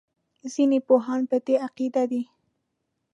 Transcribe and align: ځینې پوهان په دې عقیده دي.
ځینې 0.53 0.79
پوهان 0.87 1.21
په 1.29 1.37
دې 1.45 1.55
عقیده 1.65 2.03
دي. 2.11 2.23